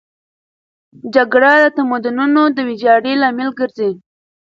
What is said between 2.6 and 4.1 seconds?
ویجاړۍ لامل ګرځي.